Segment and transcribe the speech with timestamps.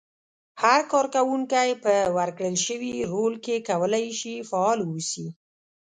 [0.61, 5.27] هر کار کوونکی په ورکړل شوي رول کې کولای شي فعال واوسي.